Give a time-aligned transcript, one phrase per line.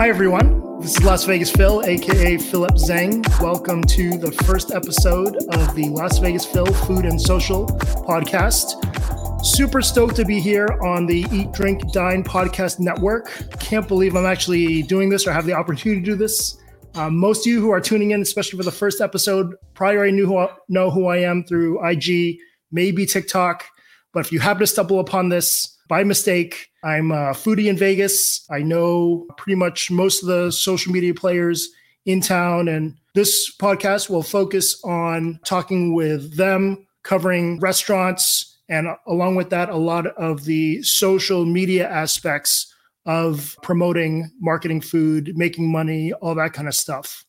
[0.00, 0.80] Hi, everyone.
[0.80, 3.22] This is Las Vegas Phil, aka Philip Zhang.
[3.42, 8.82] Welcome to the first episode of the Las Vegas Phil Food and Social podcast.
[9.44, 13.30] Super stoked to be here on the Eat, Drink, Dine podcast network.
[13.60, 16.56] Can't believe I'm actually doing this or have the opportunity to do this.
[16.94, 20.12] Um, most of you who are tuning in, especially for the first episode, probably already
[20.12, 22.38] knew who, know who I am through IG,
[22.72, 23.66] maybe TikTok.
[24.14, 28.46] But if you happen to stumble upon this by mistake, I'm a foodie in Vegas.
[28.48, 31.68] I know pretty much most of the social media players
[32.06, 32.68] in town.
[32.68, 39.68] And this podcast will focus on talking with them, covering restaurants, and along with that,
[39.68, 42.72] a lot of the social media aspects
[43.04, 47.24] of promoting, marketing food, making money, all that kind of stuff.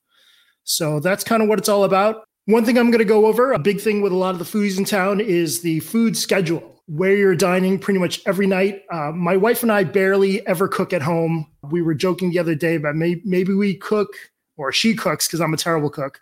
[0.66, 2.26] So that's kind of what it's all about.
[2.46, 4.46] One thing I'm going to go over, a big thing with a lot of the
[4.46, 8.84] foodies in town is the food schedule where you're dining pretty much every night.
[8.92, 11.48] Uh, my wife and I barely ever cook at home.
[11.62, 14.10] We were joking the other day about maybe, maybe we cook,
[14.58, 16.20] or she cooks because I'm a terrible cook,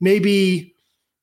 [0.00, 0.72] maybe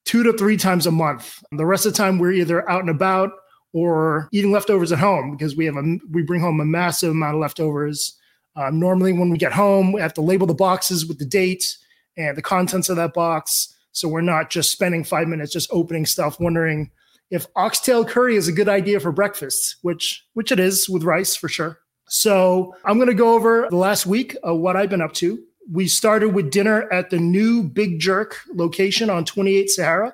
[0.04, 1.42] two to three times a month.
[1.54, 3.32] The rest of the time, we're either out and about
[3.72, 7.36] or eating leftovers at home because we have a we bring home a massive amount
[7.36, 8.20] of leftovers.
[8.58, 11.78] Um, normally, when we get home, we have to label the boxes with the date
[12.18, 13.74] and the contents of that box.
[13.94, 16.92] So we're not just spending five minutes just opening stuff, wondering
[17.32, 21.36] if oxtail curry is a good idea for breakfast, which which it is with rice
[21.36, 21.80] for sure.
[22.10, 25.42] So I'm going to go over the last week of what I've been up to.
[25.72, 30.14] We started with dinner at the new Big Jerk location on 28 Sahara.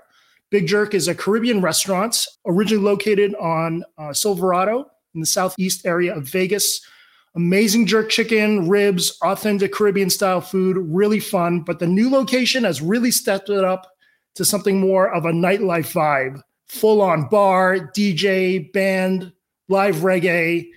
[0.52, 6.16] Big Jerk is a Caribbean restaurant originally located on uh, Silverado in the southeast area
[6.16, 6.82] of Vegas.
[7.36, 11.62] Amazing jerk chicken, ribs, authentic Caribbean style food, really fun.
[11.62, 13.88] But the new location has really stepped it up
[14.36, 19.32] to something more of a nightlife vibe full on bar, DJ, band,
[19.70, 20.68] live reggae,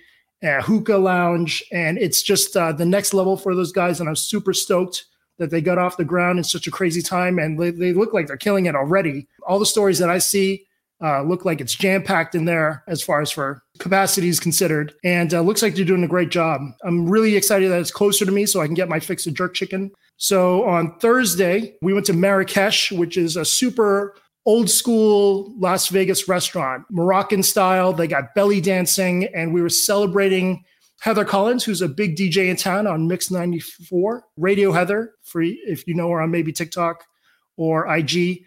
[0.43, 1.63] uh, hookah lounge.
[1.71, 3.99] And it's just uh, the next level for those guys.
[3.99, 5.05] And I'm super stoked
[5.37, 7.39] that they got off the ground in such a crazy time.
[7.39, 9.27] And they, they look like they're killing it already.
[9.47, 10.65] All the stories that I see
[11.03, 14.93] uh, look like it's jam packed in there as far as for capacities considered.
[15.03, 16.61] And uh, looks like they're doing a great job.
[16.83, 19.33] I'm really excited that it's closer to me so I can get my fix of
[19.33, 19.91] jerk chicken.
[20.17, 24.15] So on Thursday, we went to Marrakesh, which is a super
[24.45, 27.93] old school Las Vegas restaurant, Moroccan style.
[27.93, 30.63] They got belly dancing, and we were celebrating
[31.01, 35.87] Heather Collins, who's a big DJ in town on Mix 94, Radio Heather, free if
[35.87, 37.03] you know her on maybe TikTok
[37.57, 38.43] or IG.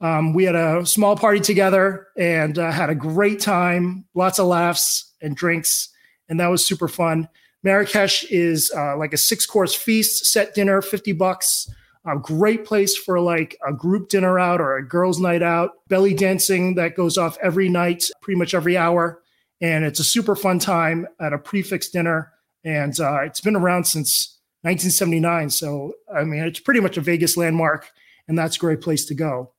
[0.00, 4.46] Um, we had a small party together and uh, had a great time, lots of
[4.46, 5.88] laughs and drinks,
[6.28, 7.28] and that was super fun.
[7.64, 11.68] Marrakesh is uh, like a six course feast, set dinner, 50 bucks
[12.08, 16.14] a great place for like a group dinner out or a girls' night out, belly
[16.14, 19.22] dancing that goes off every night, pretty much every hour.
[19.60, 22.32] And it's a super fun time at a prix fixe dinner.
[22.64, 25.50] And uh, it's been around since 1979.
[25.50, 27.90] So, I mean, it's pretty much a Vegas landmark,
[28.26, 29.52] and that's a great place to go.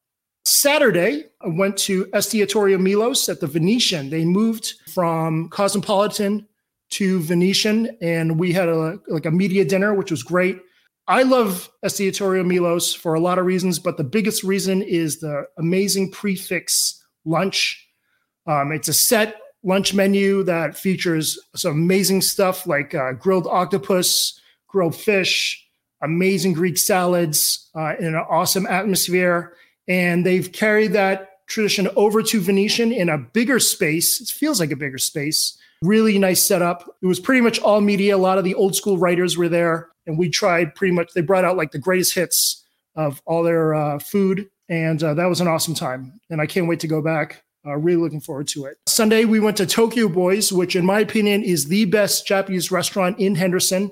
[0.46, 4.10] Saturday, I went to Estiatorio Milos at the Venetian.
[4.10, 6.48] They moved from Cosmopolitan
[6.92, 10.60] to Venetian, and we had a like a media dinner, which was great.
[11.10, 15.48] I love Estiatorio Milos for a lot of reasons, but the biggest reason is the
[15.58, 17.84] amazing prix fixe lunch.
[18.46, 24.40] Um, it's a set lunch menu that features some amazing stuff like uh, grilled octopus,
[24.68, 25.68] grilled fish,
[26.04, 29.54] amazing Greek salads uh, in an awesome atmosphere.
[29.88, 34.22] And they've carried that tradition over to Venetian in a bigger space.
[34.22, 35.58] It feels like a bigger space.
[35.82, 36.88] Really nice setup.
[37.02, 38.16] It was pretty much all media.
[38.16, 41.14] A lot of the old school writers were there and we tried pretty much.
[41.14, 42.66] They brought out like the greatest hits
[42.96, 46.20] of all their uh, food, and uh, that was an awesome time.
[46.30, 47.44] And I can't wait to go back.
[47.66, 48.78] Uh, really looking forward to it.
[48.88, 53.20] Sunday we went to Tokyo Boys, which in my opinion is the best Japanese restaurant
[53.20, 53.92] in Henderson.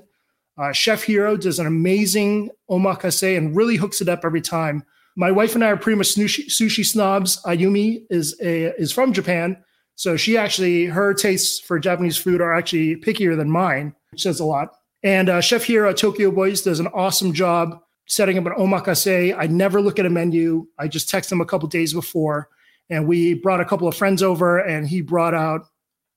[0.56, 4.82] Uh, Chef Hiro does an amazing omakase and really hooks it up every time.
[5.16, 7.40] My wife and I are pretty much sushi, sushi snobs.
[7.44, 9.62] Ayumi is a, is from Japan,
[9.94, 14.40] so she actually her tastes for Japanese food are actually pickier than mine, which says
[14.40, 14.77] a lot.
[15.02, 19.36] And uh, Chef here at Tokyo Boys does an awesome job setting up an omakase.
[19.36, 20.66] I never look at a menu.
[20.78, 22.48] I just text him a couple days before.
[22.90, 25.66] And we brought a couple of friends over, and he brought out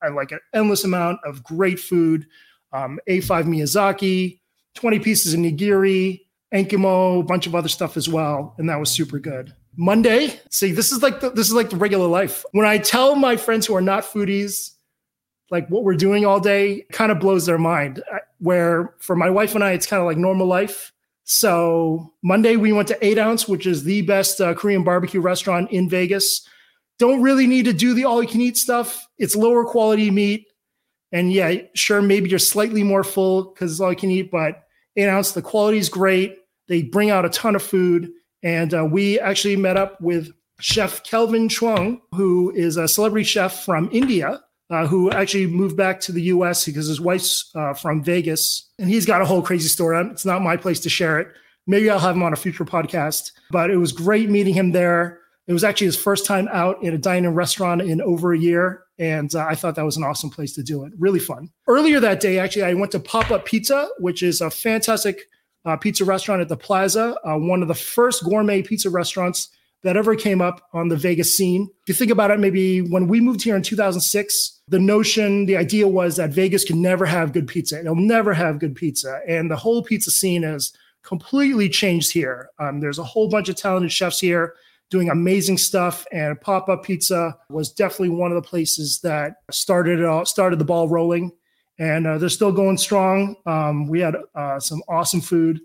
[0.02, 2.26] I like an endless amount of great food.
[2.74, 4.40] Um, A5 Miyazaki,
[4.74, 6.22] 20 pieces of nigiri,
[6.54, 8.56] ankimo, a bunch of other stuff as well.
[8.58, 9.54] And that was super good.
[9.76, 12.44] Monday, see, this is like the, this is like the regular life.
[12.52, 14.72] When I tell my friends who are not foodies
[15.52, 18.02] like what we're doing all day kind of blows their mind.
[18.12, 20.92] Uh, where for my wife and I, it's kind of like normal life.
[21.24, 25.72] So Monday we went to Eight Ounce, which is the best uh, Korean barbecue restaurant
[25.72, 26.46] in Vegas.
[27.00, 29.08] Don't really need to do the all you can eat stuff.
[29.18, 30.48] It's lower quality meat,
[31.12, 34.64] and yeah, sure maybe you're slightly more full because it's all you can eat, but
[34.96, 35.32] eight ounce.
[35.32, 36.38] The quality is great.
[36.68, 38.12] They bring out a ton of food.
[38.44, 43.64] And uh, we actually met up with Chef Kelvin Chuang, who is a celebrity chef
[43.64, 44.42] from India,
[44.72, 48.70] uh, who actually moved back to the US because his wife's uh, from Vegas.
[48.80, 50.02] And he's got a whole crazy story.
[50.10, 51.28] It's not my place to share it.
[51.68, 53.32] Maybe I'll have him on a future podcast.
[53.52, 55.20] But it was great meeting him there.
[55.48, 58.84] It was actually his first time out in a dining restaurant in over a year.
[58.98, 60.94] And uh, I thought that was an awesome place to do it.
[60.98, 61.50] Really fun.
[61.68, 65.28] Earlier that day, actually, I went to Pop Up Pizza, which is a fantastic
[65.66, 69.50] uh, pizza restaurant at the Plaza, uh, one of the first gourmet pizza restaurants
[69.84, 71.70] that ever came up on the Vegas scene.
[71.82, 75.58] If you think about it, maybe when we moved here in 2006, the notion, the
[75.58, 77.80] idea was that Vegas can never have good pizza.
[77.80, 79.22] It'll never have good pizza.
[79.28, 80.72] And the whole pizza scene has
[81.04, 82.50] completely changed here.
[82.60, 84.54] Um, there's a whole bunch of talented chefs here
[84.92, 86.06] doing amazing stuff.
[86.12, 90.60] And Pop Up Pizza was definitely one of the places that started it all, started
[90.60, 91.32] the ball rolling.
[91.80, 93.36] And uh, they're still going strong.
[93.48, 95.62] Um, we had uh, some awesome food,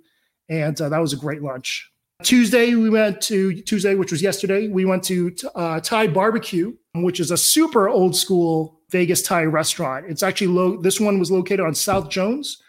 [0.48, 1.90] and uh, that was a great lunch.
[2.22, 4.68] Tuesday, we went to Tuesday, which was yesterday.
[4.68, 10.06] We went to uh, Thai Barbecue, which is a super old school Vegas Thai restaurant.
[10.08, 10.80] It's actually low.
[10.80, 12.62] This one was located on South Jones,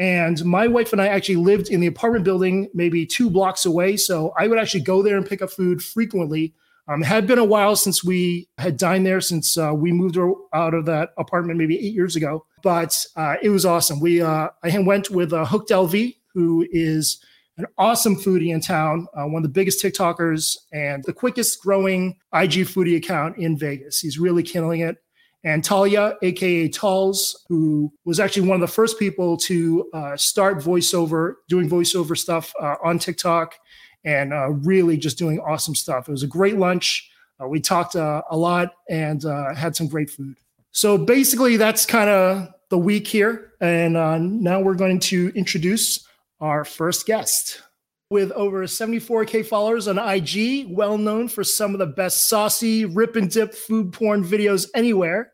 [0.00, 3.96] and my wife and I actually lived in the apartment building, maybe two blocks away.
[3.96, 6.54] So I would actually go there and pick up food frequently.
[6.88, 10.18] Um, it had been a while since we had dined there since uh, we moved
[10.52, 12.46] out of that apartment maybe eight years ago.
[12.62, 14.00] But uh, it was awesome.
[14.00, 17.22] We uh, I went with uh, Hooked LV, who is
[17.58, 22.16] an awesome foodie in town, uh, one of the biggest TikTokers and the quickest growing
[22.32, 23.98] IG foodie account in Vegas.
[23.98, 24.96] He's really killing it.
[25.44, 30.58] And Talia, aka Talls, who was actually one of the first people to uh, start
[30.58, 33.54] voiceover, doing voiceover stuff uh, on TikTok,
[34.04, 36.08] and uh, really just doing awesome stuff.
[36.08, 37.08] It was a great lunch.
[37.40, 39.22] Uh, we talked uh, a lot and
[39.56, 40.36] had some great food.
[40.70, 43.52] So basically, that's kind of the week here.
[43.60, 43.94] And
[44.42, 46.07] now we're going to introduce
[46.40, 47.62] our first guest.
[48.10, 53.16] With over 74K followers on IG, well known for some of the best saucy, rip
[53.16, 55.32] and dip food porn videos anywhere.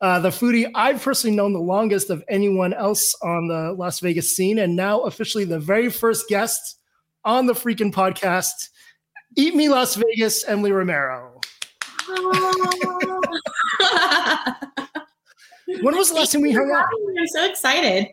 [0.00, 4.36] Uh, the foodie I've personally known the longest of anyone else on the Las Vegas
[4.36, 6.78] scene, and now officially the very first guest
[7.24, 8.68] on the freaking podcast.
[9.36, 11.40] Eat Me Las Vegas, Emily Romero.
[15.82, 16.86] When was the last time we hung out?
[17.18, 18.08] I'm so excited.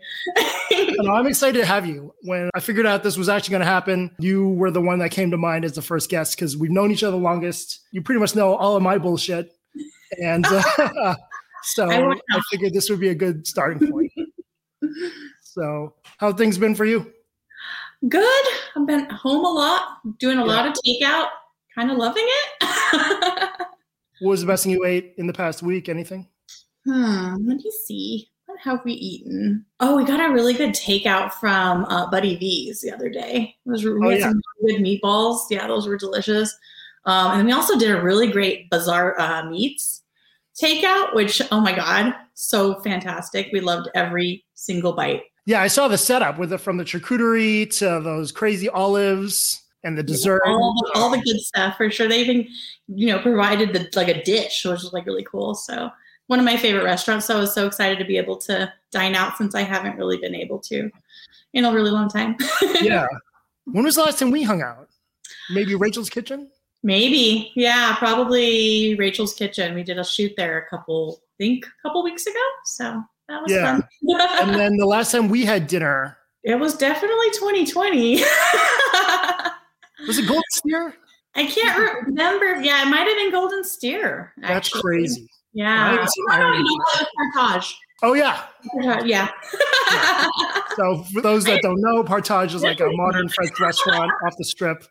[1.00, 2.14] no, I'm excited to have you.
[2.24, 5.10] When I figured out this was actually going to happen, you were the one that
[5.12, 7.82] came to mind as the first guest because we've known each other the longest.
[7.92, 9.52] You pretty much know all of my bullshit.
[10.22, 11.16] And uh,
[11.64, 14.12] so I, I figured this would be a good starting point.
[15.42, 17.12] so, how things been for you?
[18.08, 18.46] Good.
[18.76, 20.48] I've been home a lot, doing a yeah.
[20.48, 21.28] lot of takeout,
[21.74, 22.70] kind of loving it.
[24.20, 25.90] what was the best thing you ate in the past week?
[25.90, 26.28] Anything?
[26.86, 28.30] Hmm, let me see.
[28.46, 29.66] What have we eaten?
[29.80, 33.56] Oh, we got a really good takeout from uh, Buddy V's the other day.
[33.66, 34.30] It was we oh, had yeah.
[34.30, 35.40] some good meatballs.
[35.50, 36.56] Yeah, those were delicious.
[37.06, 40.04] Um, and we also did a really great Bazaar uh, Meats
[40.62, 43.50] takeout, which oh my god, so fantastic!
[43.52, 45.24] We loved every single bite.
[45.46, 49.98] Yeah, I saw the setup with it from the charcuterie to those crazy olives and
[49.98, 50.42] the dessert.
[50.46, 52.08] All the, all the good stuff for sure.
[52.08, 52.48] They even,
[52.88, 55.54] you know, provided the like a dish, which was like really cool.
[55.54, 55.90] So
[56.28, 57.26] one of my favorite restaurants.
[57.26, 60.18] So I was so excited to be able to dine out since I haven't really
[60.18, 60.90] been able to
[61.54, 62.36] in a really long time.
[62.82, 63.08] yeah.
[63.66, 64.90] When was the last time we hung out?
[65.50, 66.50] Maybe Rachel's Kitchen?
[66.84, 67.52] Maybe.
[67.56, 69.74] Yeah, probably Rachel's Kitchen.
[69.74, 72.40] We did a shoot there a couple, I think, a couple weeks ago.
[72.66, 73.80] So that was yeah.
[73.80, 73.88] fun.
[74.42, 76.18] and then the last time we had dinner.
[76.48, 78.18] It was definitely 2020.
[80.08, 80.94] was it Golden Steer?
[81.34, 82.62] I can't remember.
[82.62, 84.32] Yeah, it might have been Golden Steer.
[84.44, 84.54] Actually.
[84.54, 85.28] That's crazy.
[85.56, 86.06] Yeah.
[87.33, 87.74] Partage.
[88.04, 88.44] Oh yeah.
[88.81, 89.04] Yeah.
[89.04, 89.30] yeah.
[90.76, 94.44] So for those that don't know, Partage is like a modern French restaurant off the
[94.44, 94.85] strip.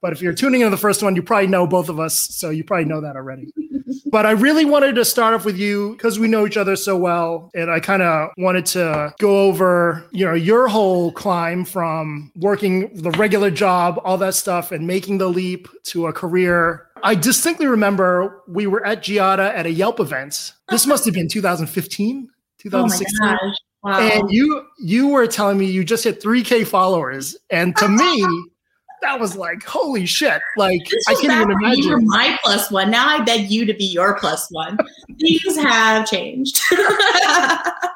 [0.00, 2.50] But if you're tuning into the first one, you probably know both of us, so
[2.50, 3.52] you probably know that already.
[4.10, 6.96] but I really wanted to start off with you because we know each other so
[6.96, 12.30] well, and I kind of wanted to go over, you know, your whole climb from
[12.36, 17.14] working the regular job, all that stuff, and making the leap to a career I
[17.14, 20.52] distinctly remember we were at Giada at a Yelp event.
[20.68, 23.38] This must have been 2015, 2016.
[23.84, 24.00] Oh wow.
[24.00, 27.36] And you you were telling me you just hit 3K followers.
[27.50, 28.26] And to me,
[29.02, 30.40] that was like, holy shit.
[30.56, 31.84] Like I can't even imagine.
[31.84, 32.90] You were my plus one.
[32.90, 34.76] Now I beg you to be your plus one.
[35.20, 36.60] Things have changed.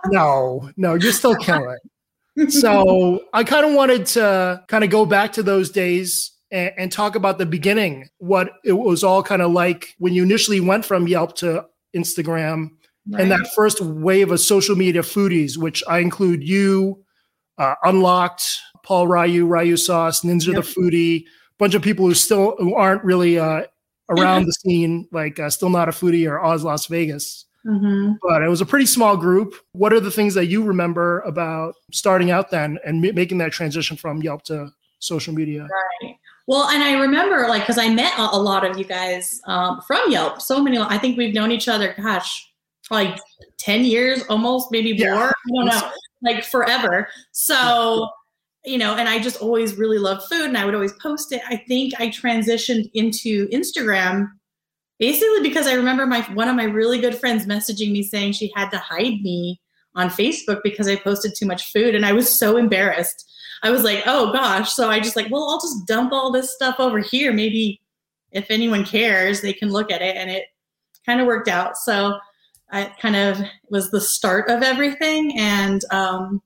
[0.06, 1.76] no, no, you're still killing
[2.36, 2.52] it.
[2.52, 6.92] So I kind of wanted to kind of go back to those days and, and
[6.92, 10.84] talk about the beginning, what it was all kind of like when you initially went
[10.84, 12.70] from Yelp to Instagram
[13.10, 13.22] right.
[13.22, 17.04] and that first wave of social media foodies, which I include you,
[17.58, 20.56] uh, Unlocked, Paul Ryu, Ryu Sauce, Ninja yep.
[20.56, 21.24] the Foodie,
[21.58, 23.62] bunch of people who still who aren't really uh,
[24.08, 27.44] around the scene, like uh, Still Not a Foodie or Oz Las Vegas.
[27.66, 28.12] Mm-hmm.
[28.22, 29.54] But it was a pretty small group.
[29.72, 33.52] What are the things that you remember about starting out then and m- making that
[33.52, 35.68] transition from Yelp to social media?
[36.02, 36.16] Right.
[36.50, 40.10] Well, and I remember like because I met a, lot of you guys um, from
[40.10, 40.42] Yelp.
[40.42, 40.78] So many.
[40.78, 41.94] I think we've known each other.
[41.96, 42.52] Gosh,
[42.90, 43.20] like
[43.56, 45.14] ten years, almost maybe yeah.
[45.14, 45.28] more.
[45.28, 45.90] I don't know,
[46.22, 47.06] like forever.
[47.30, 48.08] So
[48.64, 51.40] you know, and I just always really loved food and I would always post it.
[51.48, 54.26] I think I transitioned into Instagram
[54.98, 58.52] basically because I remember my one of my really good friends messaging me saying she
[58.56, 59.60] had to hide me
[59.94, 63.30] on Facebook because I posted too much food and I was so embarrassed.
[63.62, 66.54] I was like, "Oh gosh." So I just like, "Well, I'll just dump all this
[66.54, 67.32] stuff over here.
[67.32, 67.80] Maybe
[68.32, 70.44] if anyone cares, they can look at it." And it
[71.06, 71.76] kind of worked out.
[71.78, 72.18] So
[72.72, 73.38] I kind of
[73.70, 76.42] was the start of everything and um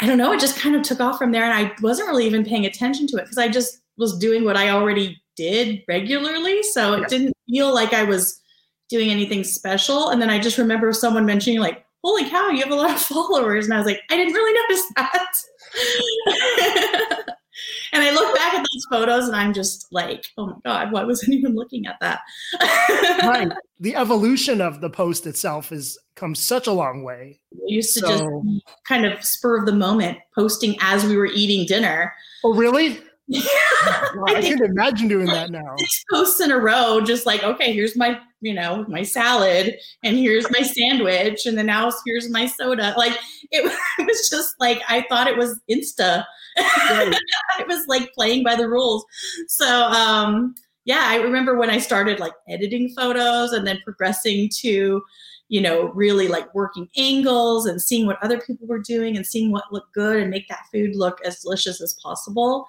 [0.00, 1.44] I don't know, it just kind of took off from there.
[1.44, 4.56] And I wasn't really even paying attention to it because I just was doing what
[4.56, 6.62] I already did regularly.
[6.64, 8.40] So it didn't feel like I was
[8.88, 10.08] doing anything special.
[10.10, 13.00] And then I just remember someone mentioning, like, holy cow, you have a lot of
[13.02, 13.66] followers.
[13.66, 15.26] And I was like, I didn't really notice that.
[17.92, 21.04] and I look back at those photos and I'm just like, oh my God, why
[21.04, 22.20] wasn't even looking at that?
[23.22, 23.52] right.
[23.80, 27.40] The evolution of the post itself has come such a long way.
[27.50, 31.26] We used to so, just kind of spur of the moment posting as we were
[31.26, 32.12] eating dinner.
[32.44, 33.00] Oh, really?
[33.32, 33.48] Yeah.
[34.28, 35.74] I, I can imagine doing that now.
[35.78, 39.74] Six posts in a row, just like, okay, here's my, you know, my salad,
[40.04, 42.94] and here's my sandwich, and then now here's my soda.
[42.96, 43.18] Like
[43.50, 43.64] it,
[43.98, 46.24] it was just like I thought it was Insta.
[46.58, 47.14] Right.
[47.60, 49.04] it was like playing by the rules.
[49.48, 55.00] So um yeah, I remember when I started like editing photos and then progressing to
[55.52, 59.52] you know, really like working angles and seeing what other people were doing and seeing
[59.52, 62.66] what looked good and make that food look as delicious as possible.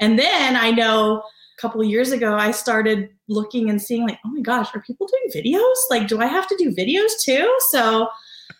[0.00, 4.18] And then I know a couple of years ago, I started looking and seeing like,
[4.26, 5.76] oh my gosh, are people doing videos?
[5.90, 7.56] Like, do I have to do videos too?
[7.68, 8.08] So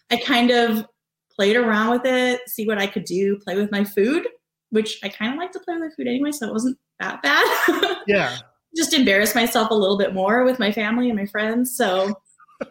[0.08, 0.86] I kind of
[1.34, 4.28] played around with it, see what I could do, play with my food,
[4.70, 7.22] which I kind of like to play with my food anyway, so it wasn't that
[7.22, 7.96] bad.
[8.06, 8.36] Yeah.
[8.76, 11.76] Just embarrass myself a little bit more with my family and my friends.
[11.76, 12.14] So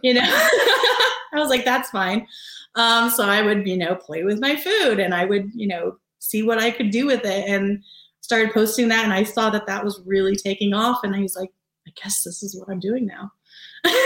[0.02, 0.22] you know?
[1.34, 2.28] I was like that's fine.
[2.76, 5.98] Um, so i would you know play with my food and i would you know
[6.18, 7.84] see what i could do with it and
[8.22, 11.36] started posting that and i saw that that was really taking off and i was
[11.36, 11.52] like
[11.88, 13.32] i guess this is what i'm doing now.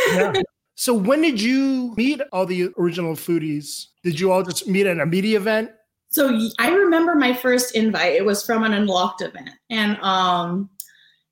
[0.10, 0.34] Yeah.
[0.75, 3.88] so when did you meet all the original foodies?
[4.03, 5.72] Did you all just meet at a media event?
[6.10, 8.15] So i remember my first invite.
[8.15, 10.69] It was from an unlocked event and um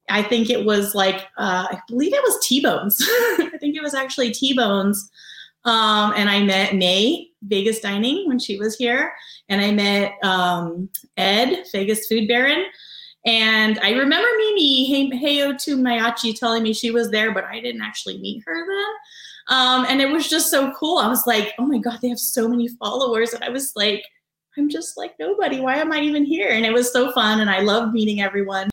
[0.10, 2.98] I think it was like uh, I believe it was T Bones.
[3.10, 5.10] I think it was actually T Bones.
[5.66, 9.12] Um, and I met May Vegas Dining when she was here,
[9.50, 12.66] and I met um, Ed Vegas Food Baron.
[13.26, 17.82] And I remember Mimi Heyo to Mayachi telling me she was there, but I didn't
[17.82, 18.94] actually meet her then.
[19.48, 21.00] Um, and it was just so cool.
[21.00, 23.34] I was like, oh my God, they have so many followers.
[23.34, 24.04] And I was like,
[24.58, 25.60] I'm just like nobody.
[25.60, 26.50] Why am I even here?
[26.50, 27.42] And it was so fun.
[27.42, 28.70] And I loved meeting everyone.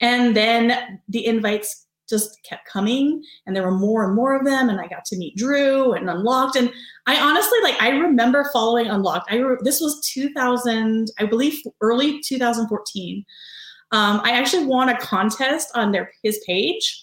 [0.00, 4.68] And then the invites just kept coming and there were more and more of them
[4.68, 6.56] and i got to meet drew and unlocked.
[6.56, 6.70] And
[7.06, 9.32] i honestly like i remember following unlocked.
[9.32, 13.24] I re- this was 2000 i believe early 2014
[13.92, 17.02] um, i actually won a contest on their his page.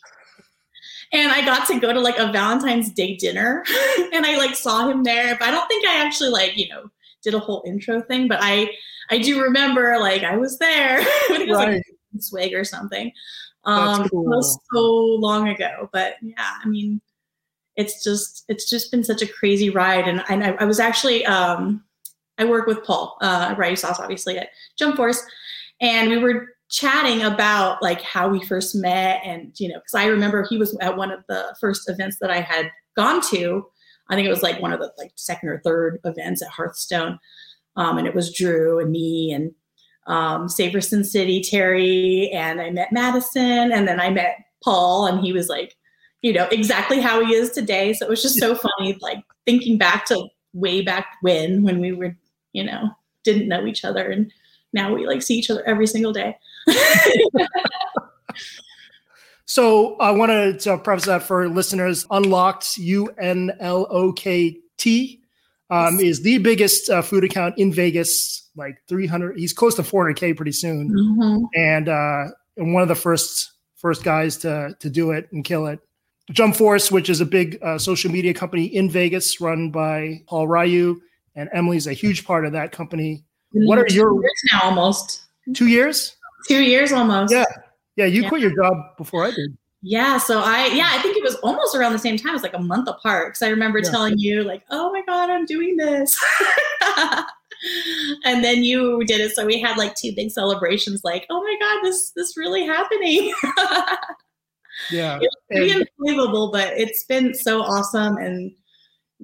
[1.13, 3.63] And i got to go to like a valentine's day dinner
[4.13, 5.35] and i like saw him there.
[5.39, 6.83] But i don't think i actually like you know
[7.23, 8.69] did a whole intro thing but i
[9.09, 10.99] i do remember like i was there.
[11.29, 11.75] It was right.
[11.75, 11.83] like
[12.19, 13.11] swig or something.
[13.63, 14.41] Um, cool.
[14.41, 17.01] so long ago, but yeah, I mean,
[17.75, 21.25] it's just it's just been such a crazy ride, and, and I, I was actually
[21.25, 21.83] um,
[22.37, 25.21] I work with Paul uh, Ryu Sauce, obviously at Jump Force,
[25.81, 30.05] and we were chatting about like how we first met, and you know, because I
[30.05, 33.65] remember he was at one of the first events that I had gone to.
[34.09, 37.19] I think it was like one of the like second or third events at Hearthstone,
[37.75, 39.51] um, and it was Drew and me and
[40.07, 45.33] um, Saverson City, Terry, and I met Madison, and then I met Paul, and he
[45.33, 45.75] was like,
[46.21, 47.93] you know, exactly how he is today.
[47.93, 51.91] So it was just so funny, like thinking back to way back when, when we
[51.91, 52.15] were,
[52.53, 52.89] you know,
[53.23, 54.31] didn't know each other, and
[54.73, 56.37] now we like see each other every single day.
[59.45, 62.05] so I wanted to preface that for listeners.
[62.09, 65.21] Unlocked, U N L O K T,
[65.69, 70.35] um, is the biggest uh, food account in Vegas like 300 he's close to 400k
[70.35, 71.45] pretty soon mm-hmm.
[71.55, 72.25] and uh
[72.57, 75.79] and one of the first first guys to to do it and kill it
[76.31, 80.47] jump force which is a big uh, social media company in vegas run by paul
[80.47, 80.99] ryu
[81.35, 85.67] and emily's a huge part of that company what are your years now almost two
[85.67, 86.15] years?
[86.47, 87.33] Two years almost.
[87.33, 87.45] Yeah.
[87.95, 88.05] Yeah.
[88.05, 88.29] You yeah.
[88.29, 89.57] quit your job before I did.
[89.81, 90.17] Yeah.
[90.17, 92.31] So I, yeah, I think it was almost around the same time.
[92.31, 93.33] It was like a month apart.
[93.33, 93.89] Cause I remember yeah.
[93.89, 96.19] telling you, like, oh my God, I'm doing this.
[98.23, 99.31] and then you did it.
[99.31, 103.33] So we had like two big celebrations, like, oh my God, this, this really happening.
[104.91, 105.19] yeah.
[105.49, 108.51] It's unbelievable, but it's been so awesome and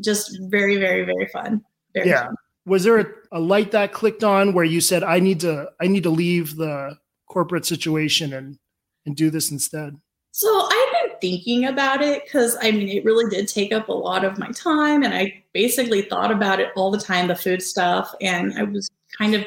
[0.01, 1.61] just very, very, very fun.
[1.93, 2.25] Very yeah.
[2.25, 2.35] Fun.
[2.65, 5.87] Was there a, a light that clicked on where you said, I need to, I
[5.87, 6.97] need to leave the
[7.29, 8.57] corporate situation and,
[9.05, 9.97] and do this instead?
[10.31, 10.92] So been
[11.23, 14.51] thinking about it because I mean, it really did take up a lot of my
[14.51, 15.03] time.
[15.03, 18.13] And I basically thought about it all the time the food stuff.
[18.19, 19.45] And I was kind of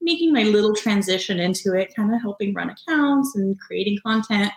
[0.00, 4.50] making my little transition into it, kind of helping run accounts and creating content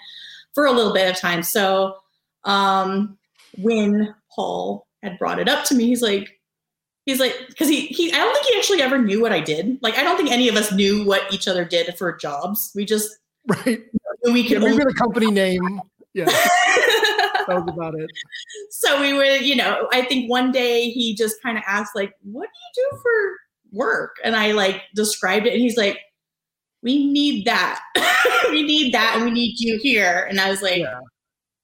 [0.53, 1.43] for a little bit of time.
[1.43, 1.98] So
[2.46, 3.17] um,
[3.58, 6.39] when Paul had brought it up to me, he's like,
[7.05, 9.79] he's like, because he, he, I don't think he actually ever knew what I did.
[9.82, 12.72] Like, I don't think any of us knew what each other did for jobs.
[12.74, 13.17] We just,
[13.65, 13.84] right
[14.32, 15.82] we can yeah, maybe the company name.
[16.13, 16.25] Yeah.
[17.48, 18.10] that was about it.
[18.70, 22.13] So we would, you know, I think one day he just kind of asked, like,
[22.22, 23.38] what do you do for
[23.72, 24.17] work?
[24.24, 26.00] And I like described it and he's like,
[26.82, 27.82] we need that.
[28.50, 30.27] we need that and we need you here.
[30.29, 31.00] And I was like, yeah.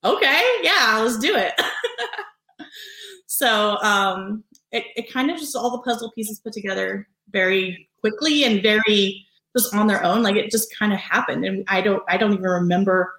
[0.04, 1.54] okay, yeah, let's do it.
[3.28, 8.44] so um it, it kind of just all the puzzle pieces put together very quickly
[8.44, 9.26] and very
[9.58, 10.24] just on their own.
[10.24, 11.46] Like it just kind of happened.
[11.46, 13.12] And I don't, I don't even remember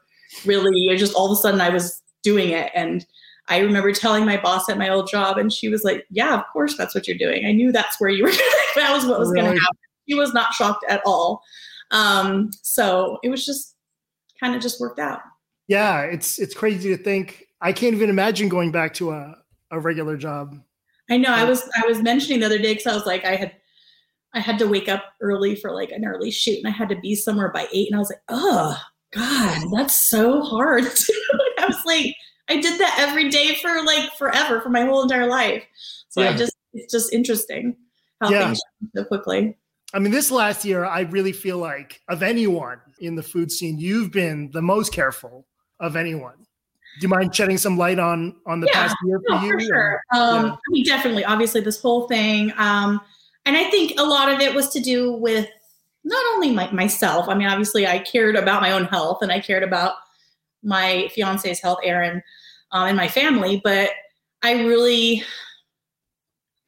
[0.45, 2.71] really, it just all of a sudden I was doing it.
[2.75, 3.07] And
[3.49, 6.45] I remember telling my boss at my old job and she was like, yeah, of
[6.53, 7.47] course that's what you're doing.
[7.47, 8.31] I knew that's where you were.
[8.77, 9.43] that was what was really?
[9.43, 9.79] going to happen.
[10.09, 11.43] She was not shocked at all.
[11.91, 13.75] Um, so it was just
[14.39, 15.21] kind of just worked out.
[15.69, 16.03] Yeah.
[16.03, 19.37] It's, it's crazy to think, I can't even imagine going back to a,
[19.71, 20.57] a regular job.
[21.11, 21.31] I know.
[21.31, 23.53] I was I was mentioning the other day because I was like I had
[24.33, 27.01] I had to wake up early for like an early shoot and I had to
[27.01, 27.89] be somewhere by eight.
[27.89, 28.81] And I was like, oh,
[29.13, 30.85] God, that's so hard.
[31.59, 32.15] I was like,
[32.49, 35.65] I did that every day for like forever, for my whole entire life.
[36.09, 36.31] So yeah.
[36.31, 37.77] I just, it's just interesting
[38.21, 38.47] how yeah.
[38.47, 38.61] things
[38.95, 39.57] so quickly.
[39.93, 43.79] I mean, this last year, I really feel like of anyone in the food scene,
[43.79, 45.47] you've been the most careful
[45.81, 46.37] of anyone.
[46.99, 49.53] Do you mind shedding some light on on the yeah, past year for no, you?
[49.53, 50.01] For sure.
[50.13, 50.53] um, yeah.
[50.53, 51.25] I mean, definitely.
[51.25, 52.53] Obviously, this whole thing.
[52.57, 53.01] Um,
[53.47, 55.49] and I think a lot of it was to do with
[56.05, 57.29] not only my, myself.
[57.29, 59.95] I mean, obviously, I cared about my own health and I cared about
[60.63, 62.23] my fiance's health, Aaron,
[62.73, 63.61] um, and my family.
[63.63, 63.91] But
[64.43, 65.23] I really,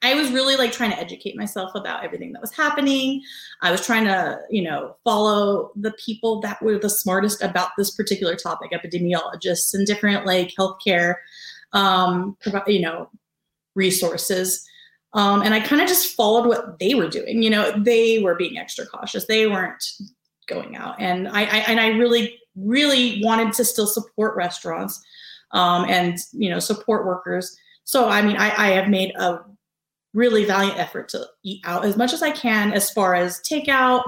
[0.01, 3.21] I was really like trying to educate myself about everything that was happening.
[3.61, 7.91] I was trying to, you know, follow the people that were the smartest about this
[7.91, 11.15] particular topic, epidemiologists and different like healthcare,
[11.71, 13.09] um, you know,
[13.75, 14.67] resources.
[15.13, 17.43] Um, and I kind of just followed what they were doing.
[17.43, 19.25] You know, they were being extra cautious.
[19.25, 19.83] They weren't
[20.47, 25.03] going out, and I, I and I really, really wanted to still support restaurants
[25.51, 27.55] um, and you know support workers.
[27.83, 29.39] So I mean, I, I have made a
[30.13, 34.03] really valiant effort to eat out as much as I can, as far as takeout,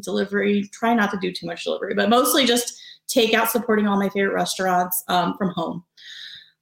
[0.00, 0.68] delivery.
[0.72, 4.34] Try not to do too much delivery, but mostly just takeout, supporting all my favorite
[4.34, 5.84] restaurants um, from home.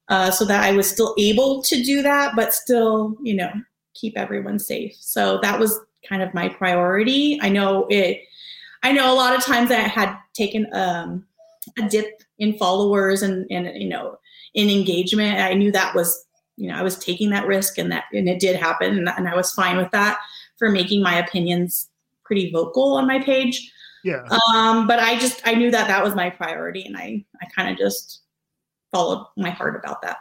[0.09, 3.51] Uh, so that I was still able to do that, but still, you know,
[3.99, 4.95] keep everyone safe.
[4.99, 7.39] So that was kind of my priority.
[7.41, 8.21] I know it.
[8.83, 11.25] I know a lot of times I had taken um,
[11.77, 14.17] a dip in followers and and you know
[14.53, 15.39] in engagement.
[15.39, 18.39] I knew that was you know I was taking that risk and that and it
[18.39, 20.19] did happen and, and I was fine with that
[20.57, 21.89] for making my opinions
[22.23, 23.71] pretty vocal on my page.
[24.03, 24.23] Yeah.
[24.53, 27.69] Um, but I just I knew that that was my priority and I I kind
[27.69, 28.21] of just
[28.91, 30.17] followed my heart about that.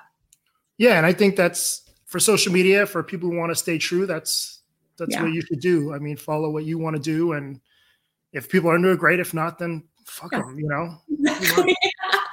[0.79, 4.07] Yeah, and I think that's for social media for people who want to stay true
[4.07, 4.63] that's
[4.97, 5.23] that's yeah.
[5.23, 7.61] what you should do i mean follow what you want to do and
[8.33, 10.41] if people are into it great if not then fuck yeah.
[10.41, 10.97] them you know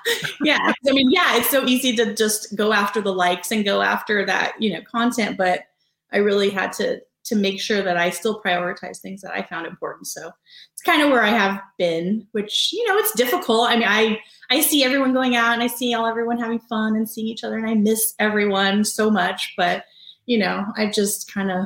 [0.43, 3.81] yeah i mean yeah it's so easy to just go after the likes and go
[3.81, 5.65] after that you know content but
[6.11, 9.65] i really had to to make sure that i still prioritize things that i found
[9.65, 10.31] important so
[10.71, 14.19] it's kind of where i have been which you know it's difficult i mean i
[14.53, 17.43] I see everyone going out and I see all everyone having fun and seeing each
[17.43, 19.53] other and I miss everyone so much.
[19.57, 19.85] But
[20.27, 21.65] you know, I just kind of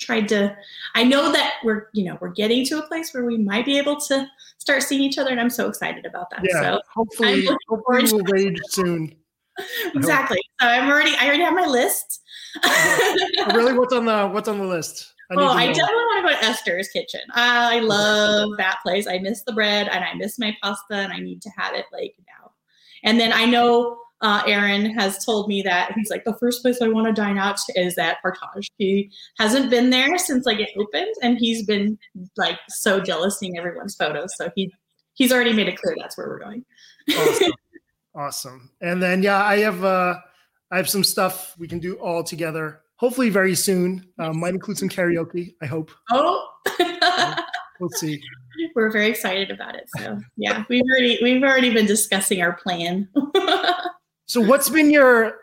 [0.00, 0.56] tried to.
[0.94, 3.78] I know that we're you know we're getting to a place where we might be
[3.78, 4.26] able to
[4.58, 6.40] start seeing each other, and I'm so excited about that.
[6.42, 9.14] Yeah, so hopefully, hopefully we'll rage soon.
[9.94, 10.40] exactly.
[10.60, 11.14] So I'm already.
[11.20, 12.22] I already have my list.
[13.54, 15.14] Really, what's on the what's on the list?
[15.30, 17.22] I oh, I definitely want to go to Esther's Kitchen.
[17.32, 19.06] I love that place.
[19.06, 21.86] I miss the bread and I miss my pasta and I need to have it
[21.92, 22.52] like now.
[23.02, 26.80] And then I know uh, Aaron has told me that he's like the first place
[26.80, 28.68] I want to dine out is at Partage.
[28.78, 31.98] He hasn't been there since like it opened, and he's been
[32.36, 34.34] like so jealous seeing everyone's photos.
[34.36, 34.72] So he
[35.14, 36.64] he's already made it clear that's where we're going.
[37.16, 37.52] awesome.
[38.14, 38.70] awesome.
[38.80, 40.14] And then yeah, I have uh
[40.70, 42.80] I have some stuff we can do all together.
[42.96, 44.06] Hopefully very soon.
[44.18, 45.54] Uh, might include some karaoke.
[45.62, 45.90] I hope.
[46.10, 46.48] Oh.
[47.80, 48.20] we'll see.
[48.74, 49.88] We're very excited about it.
[49.98, 53.08] So yeah, we've already we've already been discussing our plan.
[54.26, 55.34] so what's been your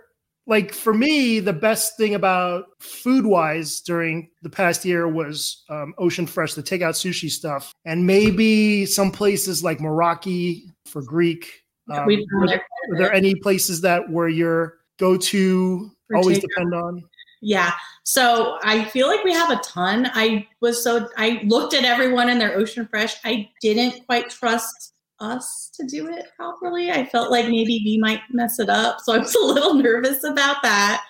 [0.45, 5.93] like for me the best thing about food wise during the past year was um,
[5.97, 12.05] ocean fresh the takeout sushi stuff and maybe some places like meraki for greek um,
[12.05, 17.03] were, there, were there any places that were your go-to always depend on
[17.43, 17.73] yeah.
[18.03, 20.09] So I feel like we have a ton.
[20.13, 23.17] I was so I looked at everyone in their Ocean Fresh.
[23.25, 26.89] I didn't quite trust us to do it properly.
[26.89, 29.01] I felt like maybe we might mess it up.
[29.01, 31.03] So I was a little nervous about that.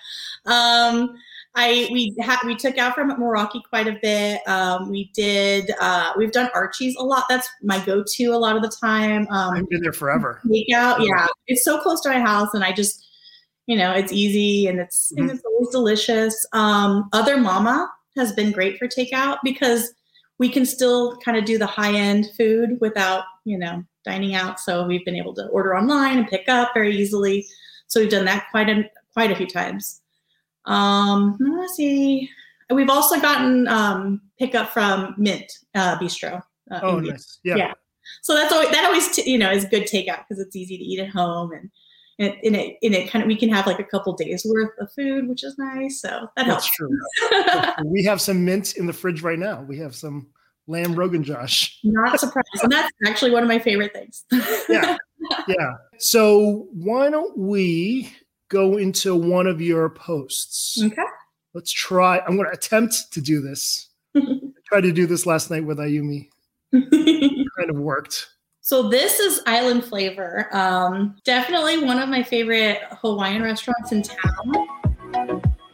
[0.46, 1.14] Um,
[1.54, 4.40] I we had we took out from Meraki quite a bit.
[4.48, 7.26] Um, we did uh, we've done Archie's a lot.
[7.28, 9.28] That's my go-to a lot of the time.
[9.30, 10.40] Um, I've been there forever.
[10.44, 11.28] Takeout, yeah.
[11.46, 13.03] It's so close to my house, and I just
[13.66, 15.22] you know, it's easy and it's mm-hmm.
[15.22, 16.46] and it's always delicious.
[16.52, 19.92] Um, Other Mama has been great for takeout because
[20.38, 24.60] we can still kind of do the high end food without, you know, dining out.
[24.60, 27.46] So we've been able to order online and pick up very easily.
[27.86, 30.00] So we've done that quite a quite a few times.
[30.66, 32.28] Um, let's see.
[32.70, 36.42] We've also gotten um, pickup from Mint uh, Bistro.
[36.70, 37.38] Uh, oh, nice.
[37.44, 37.56] Yeah.
[37.56, 37.72] yeah.
[38.22, 40.84] So that's always that always t- you know is good takeout because it's easy to
[40.84, 41.70] eat at home and
[42.18, 44.46] in it, in it, in it kind of we can have like a couple days
[44.48, 46.00] worth of food, which is nice.
[46.00, 46.70] So that That's helps.
[46.70, 46.98] true.
[47.86, 49.62] we have some mint in the fridge right now.
[49.62, 50.28] We have some
[50.66, 51.78] lamb rogan josh.
[51.84, 52.46] Not surprised.
[52.62, 54.24] and that's actually one of my favorite things.
[54.68, 54.96] yeah.
[55.48, 55.72] Yeah.
[55.98, 58.12] So why don't we
[58.48, 60.80] go into one of your posts?
[60.82, 61.02] Okay.
[61.54, 62.20] Let's try.
[62.20, 63.88] I'm going to attempt to do this.
[64.16, 64.20] I
[64.66, 66.28] tried to do this last night with Ayumi.
[66.72, 68.28] kind of worked.
[68.66, 70.48] So this is Island Flavor.
[70.50, 74.52] Um, definitely one of my favorite Hawaiian restaurants in town.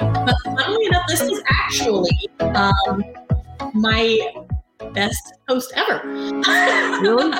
[0.00, 3.04] But funnily enough, this is actually um,
[3.74, 4.32] my
[4.92, 6.02] best post ever.
[6.04, 7.30] really?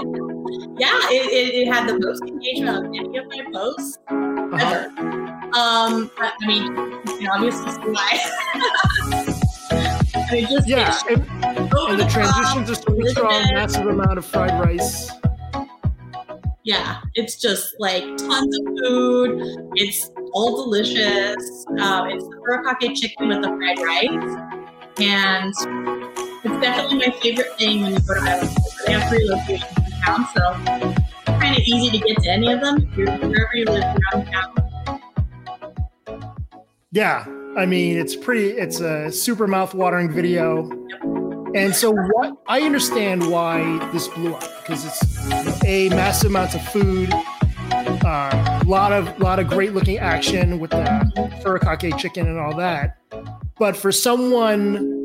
[0.79, 4.57] yeah, it, it, it, had the most engagement of any of my posts uh-huh.
[4.57, 4.87] ever.
[5.57, 8.21] Um, but, I mean, you know, obviously, why.
[10.15, 13.53] I mean, just yeah, and, and the transitions are super strong.
[13.53, 15.11] Massive amount of fried rice
[16.65, 19.71] yeah, it's just like tons of food.
[19.77, 21.67] It's all delicious.
[21.79, 25.55] Um, it's the furikake chicken with the fried rice, and
[26.45, 28.57] it's definitely my favorite thing when you go to Island.
[28.87, 32.53] They have three locations in town, so it's kind of easy to get to any
[32.53, 32.91] of them.
[32.95, 35.01] You're, wherever you live around town.
[36.93, 37.25] Yeah,
[37.57, 38.51] I mean it's pretty.
[38.51, 40.69] It's a super mouth-watering video.
[40.89, 41.20] Yep
[41.55, 46.63] and so, what I understand why this blew up because it's a massive amounts of
[46.69, 50.85] food, a uh, lot of lot of great looking action with the
[51.43, 52.99] furikake chicken and all that.
[53.59, 54.97] But for someone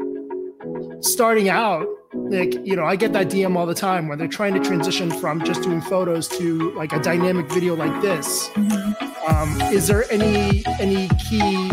[1.02, 4.54] starting out, like you know, I get that DM all the time where they're trying
[4.54, 8.50] to transition from just doing photos to like a dynamic video like this.
[8.50, 9.32] Mm-hmm.
[9.32, 11.72] Um, is there any any key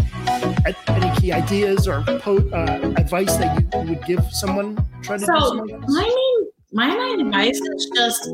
[0.88, 5.34] any key ideas or po- uh, advice that you would give someone trying to so,
[5.34, 5.80] do something?
[5.88, 8.30] my main my main advice is just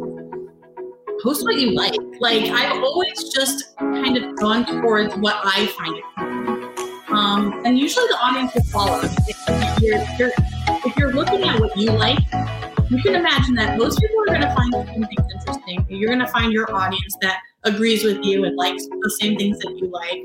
[1.23, 1.95] post what you like.
[2.21, 7.09] Like I've always just kind of gone towards what I find it.
[7.11, 9.01] Um, and usually the audience will follow.
[9.03, 10.33] If you're, you're
[10.87, 12.19] if you're looking at what you like,
[12.91, 14.73] you can imagine that most people are going to find
[15.09, 15.87] things interesting.
[15.89, 19.59] You're going to find your audience that agrees with you and likes the same things
[19.59, 20.25] that you like.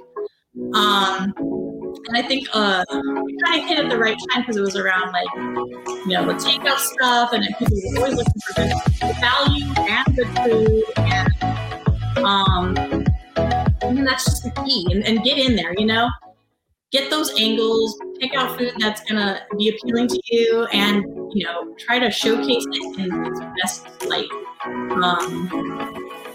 [0.75, 1.62] Um,
[2.07, 4.75] and I think uh, we kind of hit at the right time because it was
[4.75, 5.27] around like,
[6.05, 10.27] you know, the takeout stuff, and people were always looking for good value and good
[10.39, 12.73] food, and um,
[14.05, 14.85] that's just the key.
[14.91, 16.09] And, and get in there, you know,
[16.91, 21.73] get those angles, pick out food that's gonna be appealing to you, and you know,
[21.79, 24.29] try to showcase it in its best light.
[24.65, 25.49] Um,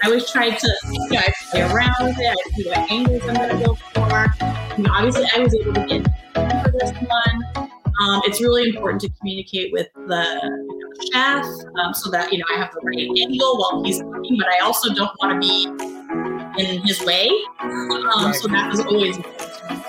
[0.03, 2.37] I always try to, you know, I play around with it.
[2.47, 4.68] I see what angles I'm gonna go for.
[4.79, 6.05] You know, obviously, I was able to get
[6.63, 7.69] for this one.
[8.01, 11.45] Um, it's really important to communicate with the you know, chef
[11.81, 14.61] um, so that you know I have the right angle while he's cooking, but I
[14.61, 15.65] also don't want to be
[16.63, 17.29] in his way.
[17.59, 19.83] Um, so that was always important.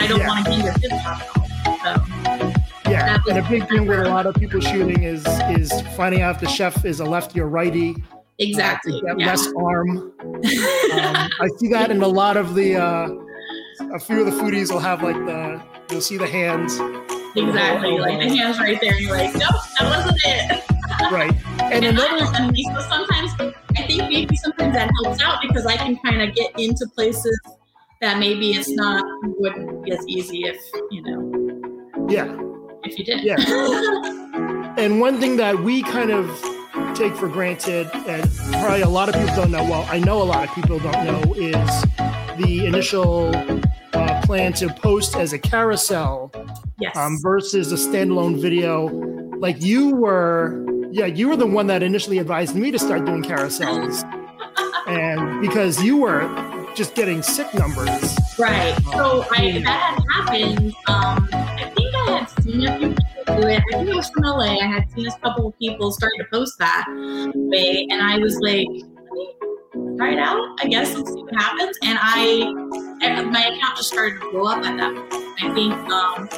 [0.00, 0.26] I don't yeah.
[0.26, 1.46] want to be hinder his all.
[1.84, 2.52] So.
[2.90, 6.34] Yeah, and a big thing with a lot of people shooting is is finding out
[6.34, 7.94] if the chef is a lefty or righty
[8.38, 9.00] Exactly.
[9.08, 9.26] Uh, yeah.
[9.26, 10.12] less arm.
[10.94, 12.76] Um, I see that in a lot of the.
[12.76, 13.08] Uh,
[13.80, 15.62] a few of the foodies will have like the.
[15.90, 16.74] You'll see the hands.
[17.36, 17.90] Exactly.
[17.92, 17.96] Oh.
[17.96, 20.64] Like the hands right there, you're like, nope, that wasn't it.
[21.10, 21.34] Right.
[21.60, 22.24] And And another.
[22.24, 23.32] I, and so sometimes
[23.76, 27.38] I think maybe sometimes that helps out because I can kind of get into places
[28.00, 29.02] that maybe it's not
[29.38, 30.56] wouldn't be as easy if
[30.90, 32.26] you know Yeah.
[32.84, 33.22] if you did.
[33.24, 33.36] Yeah.
[34.76, 36.28] And one thing that we kind of
[36.94, 40.24] take for granted, and probably a lot of people don't know, well, I know a
[40.24, 41.82] lot of people don't know, is
[42.38, 43.30] the initial
[44.24, 46.32] plan to post as a carousel
[46.80, 46.96] Yes.
[46.96, 48.86] um, versus a standalone video.
[49.38, 53.22] Like you were, yeah, you were the one that initially advised me to start doing
[53.22, 54.02] carousels.
[54.86, 56.28] And because you were
[56.74, 58.14] just getting sick numbers.
[58.38, 58.76] Right.
[58.92, 60.74] So I that had happened.
[60.88, 63.62] Um, I think I had seen a few people do it.
[63.72, 64.58] I think it was from LA.
[64.60, 66.84] I had seen a couple of people starting to post that
[67.34, 68.66] way, and I was like,
[69.96, 70.56] try it out.
[70.60, 71.78] I guess and see what happens.
[71.82, 75.24] And I, my account just started to blow up at that point.
[75.42, 76.28] I think um,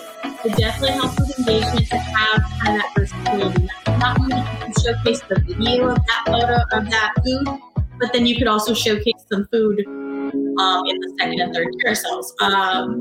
[0.44, 3.68] it definitely helps with engagement to have kind of that versatility.
[3.98, 7.60] Not only can you showcase the video of that photo of that food,
[7.98, 12.32] but then you could also showcase some food um, in the second and third carousels.
[12.40, 13.00] Um,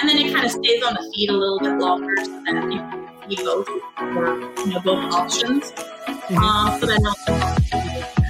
[0.00, 2.72] and then it kind of stays on the feed a little bit longer so that
[2.72, 3.68] you can see both
[3.98, 5.72] or you know both options.
[6.36, 8.23] Um, so that helps.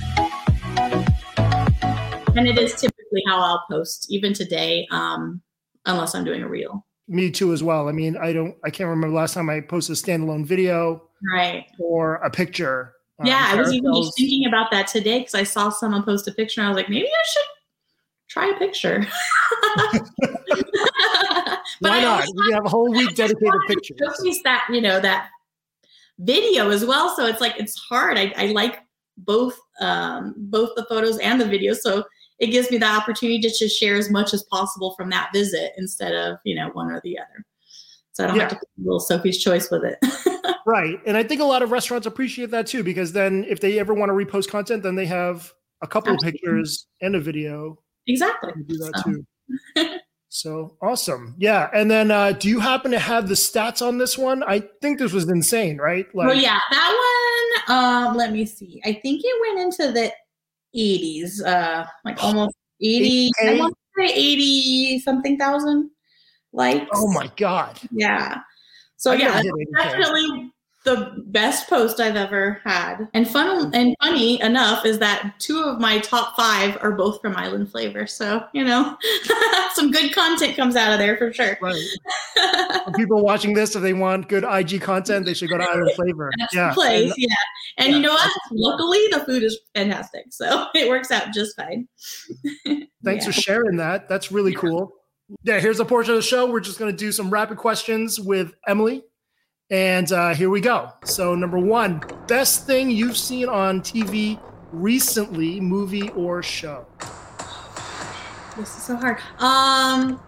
[2.37, 5.41] And it is typically how I'll post, even today, um,
[5.87, 6.85] unless I'm doing a reel.
[7.07, 7.89] Me too, as well.
[7.89, 11.67] I mean, I don't, I can't remember last time I posted a standalone video Right.
[11.79, 12.95] or a picture.
[13.21, 16.27] um, yeah, I was even just thinking about that today because I saw someone post
[16.27, 17.43] a picture and I was like, maybe I should
[18.29, 19.07] try a picture.
[21.81, 22.29] But Why not?
[22.35, 23.99] We have a whole week dedicated to pictures.
[23.99, 25.29] showcase that you know that
[26.19, 28.79] video as well so it's like it's hard i, I like
[29.19, 32.05] both um both the photos and the videos so
[32.45, 35.73] it gives me the opportunity to just share as much as possible from that visit
[35.77, 37.45] instead of you know one or the other
[38.13, 39.99] so i don't have to put a little sophie's choice with it
[40.67, 40.99] Right.
[41.05, 43.93] And I think a lot of restaurants appreciate that too, because then if they ever
[43.93, 45.53] want to repost content, then they have
[45.83, 49.13] a couple of pictures and a video exactly do that So.
[49.85, 49.99] too.
[50.31, 51.37] So awesome.
[51.39, 51.69] Yeah.
[51.73, 54.43] And then uh, do you happen to have the stats on this one?
[54.43, 56.07] I think this was insane, right?
[56.17, 60.11] oh yeah that one um let me see i think it went into the
[60.77, 65.91] 80s uh like almost 80 i want to say 80 something thousand
[66.53, 67.79] likes Oh my God.
[67.91, 68.41] Yeah.
[68.97, 69.83] So I yeah, gotta that's hit 80K.
[69.83, 70.53] definitely
[70.85, 73.09] the best post I've ever had.
[73.15, 77.37] And fun and funny enough is that two of my top five are both from
[77.37, 78.07] Island Flavor.
[78.07, 78.97] So you know,
[79.75, 81.57] some good content comes out of there for sure.
[81.61, 81.83] Right.
[82.97, 86.31] People watching this, if they want good IG content, they should go to Island Flavor.
[86.39, 86.69] That's Yeah.
[86.69, 87.35] the place, And- yeah.
[87.79, 88.31] And yeah, you know what?
[88.53, 91.89] Luckily, the food is fantastic, so it works out just fine.
[93.05, 93.25] Thanks Yeah.
[93.25, 94.09] for sharing that.
[94.09, 94.93] That's really cool.
[95.43, 96.47] Yeah, here's a portion of the show.
[96.49, 99.03] We're just going to do some rapid questions with Emily.
[99.75, 100.93] And uh, here we go.
[101.03, 104.39] So, number one, best thing you've seen on TV
[104.71, 106.87] recently, movie or show?
[108.57, 109.19] This is so hard.
[109.41, 110.21] Um,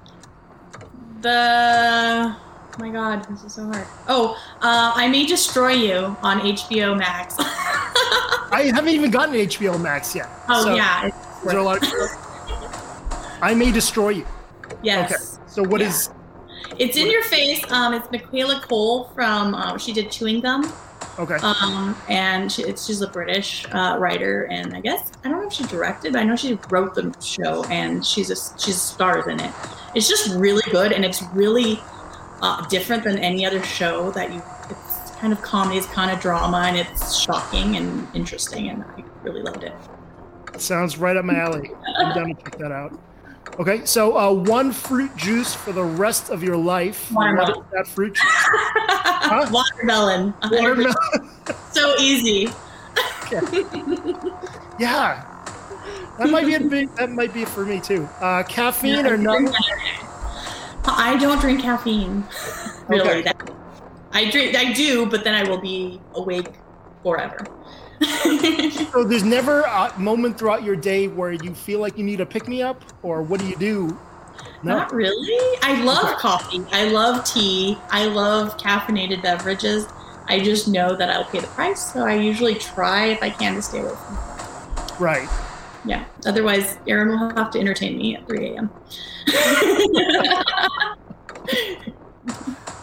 [1.21, 3.87] the oh my God, this is so hard.
[4.09, 7.37] Oh, uh, I may destroy you on HBO Max.
[7.39, 10.29] I haven't even gotten HBO Max yet.
[10.49, 11.09] oh So, yeah,
[11.45, 14.27] there a lot of- I may destroy you.
[14.83, 15.13] yes.
[15.13, 15.45] Okay.
[15.47, 15.87] So, what Yeah.
[15.87, 16.11] is?
[16.79, 17.63] It's in your face.
[17.71, 19.55] Um, it's Michaela Coel from.
[19.55, 20.73] Uh, she did Chewing Gum.
[21.19, 21.37] Okay.
[21.37, 25.47] Um, and she, it's, she's a British uh, writer, and I guess I don't know
[25.47, 29.27] if she directed, but I know she wrote the show, and she's a she's stars
[29.27, 29.51] in it.
[29.95, 31.81] It's just really good, and it's really
[32.43, 34.43] uh, different than any other show that you.
[34.69, 39.05] It's kind of comedy, it's kind of drama, and it's shocking and interesting, and I
[39.23, 39.73] really loved it.
[40.59, 41.71] Sounds right up my alley.
[41.99, 42.99] I'm down to check that out.
[43.59, 47.11] Okay, so uh, one fruit juice for the rest of your life.
[47.13, 47.65] What is Watermelon.
[47.73, 49.51] that fruit juice?
[49.53, 50.95] Watermelon, Watermelon.
[51.73, 52.49] so easy.
[54.79, 55.25] Yeah,
[56.19, 56.95] that might be a big.
[56.97, 58.07] That might be for me too.
[58.21, 59.33] Uh, caffeine or no?
[60.85, 62.25] I don't drink caffeine.
[62.89, 63.23] Really, Okay.
[63.23, 63.51] that,
[64.13, 64.55] I drink.
[64.55, 66.53] I do, but then I will be awake
[67.03, 67.39] forever.
[68.93, 72.27] So there's never a moment throughout your day where you feel like you need a
[72.27, 73.99] pick me up, or what do you do?
[74.63, 74.79] No.
[74.79, 75.59] Not really.
[75.63, 76.15] I love Okay.
[76.19, 76.65] coffee.
[76.73, 77.79] I love tea.
[77.91, 79.87] I love caffeinated beverages.
[80.29, 83.55] I just know that I'll pay the price, so I usually try if I can
[83.55, 84.19] to stay away from.
[84.99, 85.29] Right.
[85.85, 86.05] Yeah.
[86.27, 88.71] Otherwise, Aaron will have to entertain me at 3 a.m.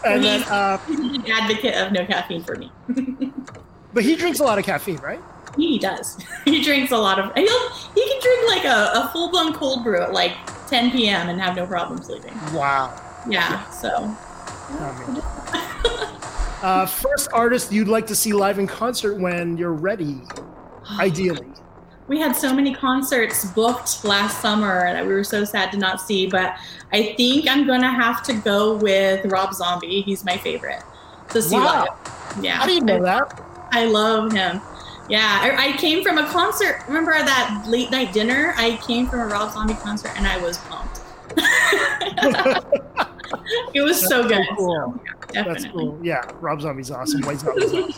[0.06, 2.70] And then, uh, He's an advocate of no caffeine for me.
[3.94, 5.20] but he drinks a lot of caffeine, right?
[5.56, 6.18] He does.
[6.44, 7.32] he drinks a lot of.
[7.34, 10.36] He'll he can drink like a, a full blown cold brew at like
[10.68, 11.28] 10 p.m.
[11.28, 12.34] and have no problem sleeping.
[12.52, 13.00] Wow.
[13.28, 13.68] Yeah.
[13.70, 14.14] So.
[16.62, 20.20] uh, first artist you'd like to see live in concert when you're ready,
[20.98, 21.46] ideally.
[22.06, 26.02] We had so many concerts booked last summer that we were so sad to not
[26.02, 26.54] see, but
[26.92, 30.02] I think I'm gonna have to go with Rob Zombie.
[30.02, 30.82] He's my favorite
[31.30, 31.86] to see wow.
[31.86, 32.44] live.
[32.44, 32.56] Yeah.
[32.56, 33.53] How do you know that?
[33.74, 34.60] I love him.
[35.08, 36.82] Yeah, I, I, came from a concert.
[36.86, 38.54] Remember that late night dinner?
[38.56, 41.00] I came from a Rob Zombie concert and I was pumped.
[43.74, 44.46] it was That's so good.
[44.56, 44.94] Cool.
[44.94, 45.00] So,
[45.34, 45.98] yeah, That's cool.
[46.02, 47.20] Yeah, Rob Zombie's awesome.
[47.22, 47.94] White Zombie's awesome.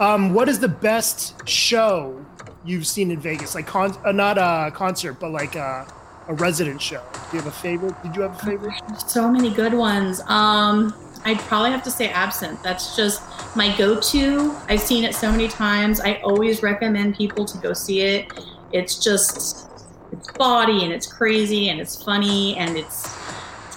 [0.00, 2.22] Um, what is the best show
[2.64, 3.54] you've seen in Vegas?
[3.54, 5.86] Like, con- uh, not a concert, but like a,
[6.28, 7.02] a resident show.
[7.30, 7.94] Do you have a favorite?
[8.02, 8.74] Did you have a favorite?
[9.06, 10.20] So many good ones.
[10.26, 10.92] Um,
[11.24, 12.62] I'd probably have to say Absinthe.
[12.62, 13.22] That's just
[13.56, 14.56] my go-to.
[14.68, 16.00] I've seen it so many times.
[16.00, 18.32] I always recommend people to go see it.
[18.72, 19.68] It's just
[20.12, 23.16] it's body and it's crazy and it's funny and it's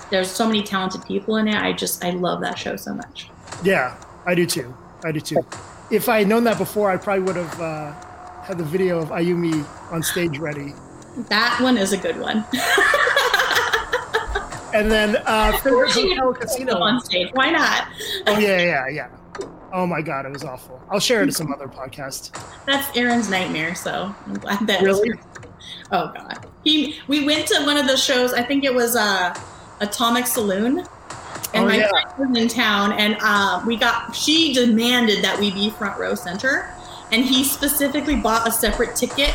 [0.09, 1.55] there's so many talented people in it.
[1.55, 3.29] I just I love that show so much.
[3.63, 4.75] Yeah, I do too.
[5.03, 5.45] I do too.
[5.91, 7.91] If I had known that before, I probably would have uh,
[8.43, 10.73] had the video of Ayumi on stage ready.
[11.29, 12.45] That one is a good one.
[14.73, 17.29] and then uh, favorite hotel casino on stage.
[17.33, 17.87] Why not?
[18.27, 19.09] oh yeah, yeah, yeah.
[19.71, 20.81] Oh my god, it was awful.
[20.89, 22.31] I'll share it to some other podcast.
[22.65, 23.75] That's Aaron's nightmare.
[23.75, 24.81] So I'm glad that.
[24.81, 25.11] Really?
[25.91, 26.45] Oh god.
[26.63, 26.99] He.
[27.07, 28.33] We went to one of the shows.
[28.33, 29.33] I think it was uh,
[29.79, 30.85] Atomic Saloon.
[31.55, 31.89] And oh, my yeah.
[32.15, 34.15] friend was in town, and uh, we got.
[34.15, 36.73] She demanded that we be front row center,
[37.11, 39.33] and he specifically bought a separate ticket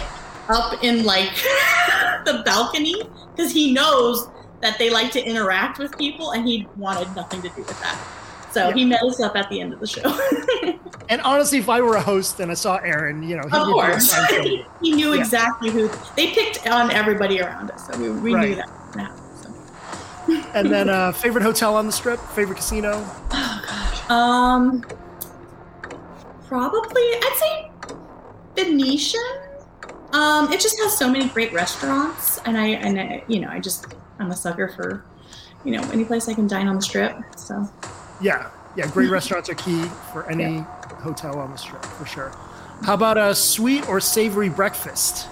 [0.49, 1.35] up in like
[2.25, 3.03] the balcony
[3.35, 4.29] because he knows
[4.61, 7.99] that they like to interact with people, and he wanted nothing to do with that.
[8.51, 8.75] So yeah.
[8.75, 10.19] he met us up at the end of the show.
[11.09, 13.67] and honestly, if I were a host and I saw Aaron, you know, he, of
[13.69, 14.15] course.
[14.81, 15.21] he knew yeah.
[15.21, 18.49] exactly who they picked on everybody around us, so we, we right.
[18.49, 18.71] knew that.
[18.97, 20.43] Now, so.
[20.55, 22.93] and then, uh, favorite hotel on the strip, favorite casino.
[23.31, 24.83] Oh gosh, um,
[26.47, 27.71] probably I'd say
[28.57, 29.21] Venetian.
[30.15, 33.61] Um, it just has so many great restaurants, and I and I, you know, I
[33.61, 33.87] just
[34.19, 35.05] I'm a sucker for,
[35.65, 37.17] you know, any place I can dine on the strip.
[37.37, 37.69] So.
[38.21, 38.91] Yeah, yeah.
[38.91, 41.01] Great restaurants are key for any yeah.
[41.01, 42.33] hotel on the strip for sure.
[42.83, 45.29] How about a sweet or savory breakfast?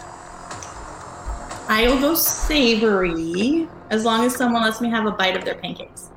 [1.69, 6.11] I'll go savory as long as someone lets me have a bite of their pancakes.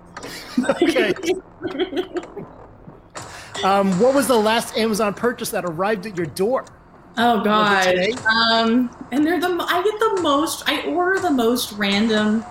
[0.81, 1.13] okay.
[3.63, 6.65] um, what was the last Amazon purchase that arrived at your door?
[7.17, 7.95] Oh god.
[8.25, 10.63] Um, and they're the I get the most.
[10.67, 12.45] I order the most random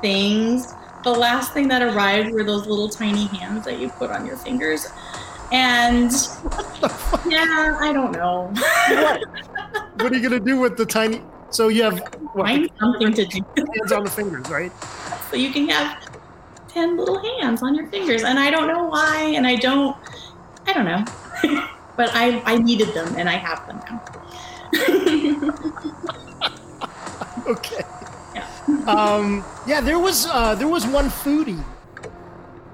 [0.00, 0.74] things.
[1.04, 4.36] The last thing that arrived were those little tiny hands that you put on your
[4.36, 4.86] fingers.
[5.52, 6.10] And
[7.28, 8.52] yeah, I don't know.
[8.88, 9.22] what?
[10.00, 11.22] what are you gonna do with the tiny?
[11.50, 12.00] So you have
[12.32, 13.40] what, Find something to do.
[13.56, 14.72] Hands on the fingers, right?
[15.30, 16.02] So you can have
[16.66, 19.96] ten little hands on your fingers, and I don't know why, and I don't,
[20.66, 21.04] I don't know,
[21.96, 24.02] but I I needed them, and I have them now.
[27.46, 27.82] okay
[28.86, 31.62] um, yeah, there was uh, there was one foodie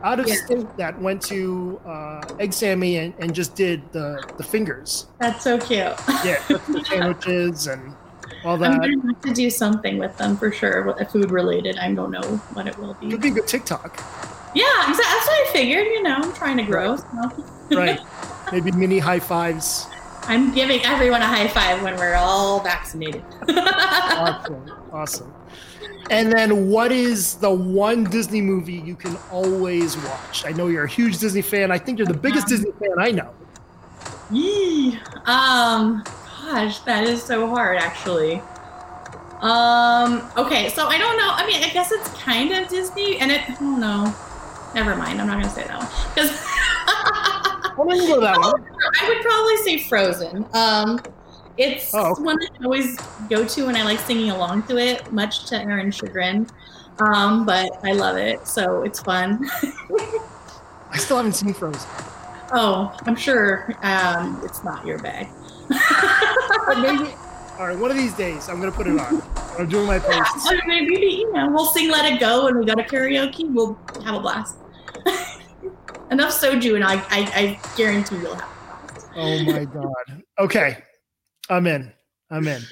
[0.03, 0.35] out of yeah.
[0.35, 5.07] state that went to uh, Egg Sammy and, and just did the the fingers.
[5.19, 5.95] That's so cute.
[6.25, 7.95] Yeah, the sandwiches and
[8.45, 8.73] all that.
[8.73, 11.79] I'm gonna have to do something with them for sure, food related.
[11.79, 12.23] I don't know
[12.55, 13.11] what it will be.
[13.11, 14.03] Could be a good TikTok.
[14.55, 15.87] Yeah, that's what I figured.
[15.87, 16.97] You know, I'm trying to grow.
[16.97, 17.07] So.
[17.71, 18.01] right.
[18.53, 19.87] Maybe mini high fives.
[20.25, 23.25] I'm giving everyone a high five when we're all vaccinated.
[23.49, 24.73] awesome.
[24.93, 25.35] Awesome.
[26.11, 30.45] And then, what is the one Disney movie you can always watch?
[30.45, 31.71] I know you're a huge Disney fan.
[31.71, 33.33] I think you're the biggest um, Disney fan I know.
[34.31, 34.99] Yee.
[35.27, 38.43] Um, gosh, that is so hard, actually.
[39.41, 41.31] Um, okay, so I don't know.
[41.31, 43.49] I mean, I guess it's kind of Disney, and it.
[43.49, 44.15] I don't know.
[44.75, 45.21] Never mind.
[45.21, 46.47] I'm not gonna say that one because.
[47.75, 50.47] I would probably say Frozen.
[50.53, 51.01] Um,
[51.57, 52.23] it's oh, okay.
[52.23, 52.97] one I always
[53.29, 56.47] go to and I like singing along to it, much to Aaron's chagrin.
[56.99, 59.49] Um, but I love it, so it's fun.
[60.91, 61.89] I still haven't seen Frozen.
[62.53, 65.29] Oh, I'm sure um, it's not your bag.
[65.71, 67.15] maybe,
[67.59, 69.23] all right, one of these days I'm gonna put it on.
[69.59, 70.51] I'm doing my posts.
[70.51, 73.51] Yeah, maybe you know we'll sing "Let It Go" and we got a karaoke.
[73.51, 74.57] We'll have a blast.
[76.11, 78.49] Enough soju, and I, I, I guarantee you'll have.
[79.17, 80.23] Oh my god.
[80.39, 80.77] Okay,
[81.53, 81.93] I'm in.
[82.31, 82.63] I'm in.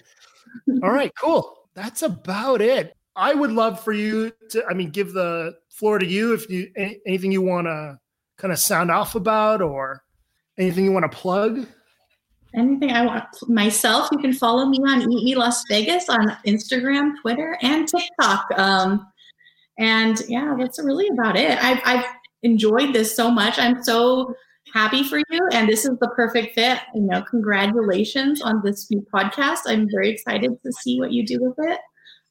[0.83, 1.69] All right, cool.
[1.75, 2.97] That's about it.
[3.17, 6.71] I would love for you to, I mean, give the floor to you if you
[7.07, 7.99] anything you want to
[8.37, 10.03] kind of sound off about or
[10.59, 11.67] anything you want to plug
[12.55, 17.13] anything I want myself, you can follow me on Eat Me Las Vegas on Instagram,
[17.21, 18.47] Twitter, and TikTok.
[18.57, 19.07] Um,
[19.79, 21.63] and yeah, that's really about it.
[21.63, 22.05] I've, I've
[22.43, 23.59] enjoyed this so much.
[23.59, 24.35] I'm so
[24.73, 26.79] happy for you, and this is the perfect fit.
[26.95, 29.61] You know, congratulations on this new podcast.
[29.67, 31.79] I'm very excited to see what you do with it.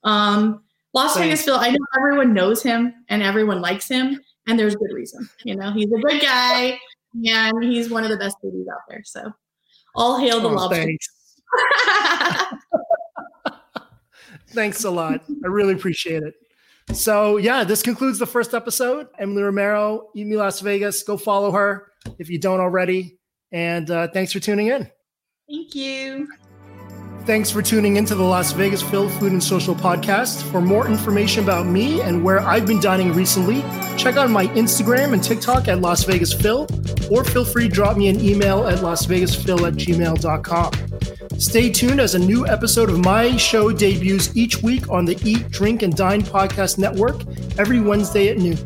[0.03, 0.63] Um,
[0.93, 4.91] Las Vegas Phil, I know everyone knows him and everyone likes him, and there's good
[4.93, 5.29] reason.
[5.43, 6.79] You know, he's a good guy
[7.13, 9.01] and he's one of the best babies out there.
[9.03, 9.31] So
[9.95, 10.83] all hail the oh, lobster.
[10.83, 11.07] Thanks.
[14.49, 15.23] thanks a lot.
[15.43, 16.33] I really appreciate it.
[16.93, 19.07] So yeah, this concludes the first episode.
[19.19, 21.03] Emily Romero, Eat Me Las Vegas.
[21.03, 23.19] Go follow her if you don't already.
[23.51, 24.89] And uh, thanks for tuning in.
[25.49, 26.27] Thank you.
[27.29, 30.41] Thanks for tuning into the Las Vegas Phil Food and Social Podcast.
[30.51, 33.61] For more information about me and where I've been dining recently,
[33.99, 36.67] check out my Instagram and TikTok at Las Vegas Phil,
[37.11, 41.39] or feel free to drop me an email at lasvegasphil at gmail.com.
[41.39, 45.51] Stay tuned as a new episode of my show debuts each week on the Eat,
[45.51, 47.21] Drink, and Dine podcast network
[47.59, 48.57] every Wednesday at noon.